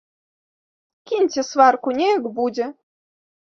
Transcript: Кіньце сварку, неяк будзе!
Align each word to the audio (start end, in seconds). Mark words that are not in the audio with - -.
Кіньце 1.11 1.45
сварку, 1.51 1.95
неяк 2.01 2.23
будзе! 2.41 2.65